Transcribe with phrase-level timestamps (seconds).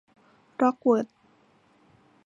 [0.61, 1.05] ร้อกเวิธ